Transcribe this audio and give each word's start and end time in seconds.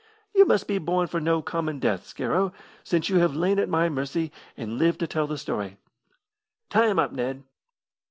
You 0.33 0.45
must 0.47 0.67
be 0.67 0.79
born 0.79 1.05
for 1.05 1.19
no 1.21 1.43
common 1.43 1.77
death, 1.77 2.07
Scarrow, 2.07 2.53
since 2.83 3.07
you 3.07 3.19
have 3.19 3.35
lain 3.35 3.59
at 3.59 3.69
my 3.69 3.87
mercy 3.87 4.31
and 4.57 4.79
lived 4.79 4.99
to 5.01 5.05
tell 5.07 5.27
the 5.27 5.37
story. 5.37 5.77
Tie 6.71 6.87
him 6.87 6.97
up, 6.97 7.11
Ned." 7.11 7.43